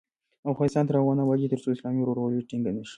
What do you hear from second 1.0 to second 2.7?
نه ابادیږي، ترڅو اسلامي ورورولي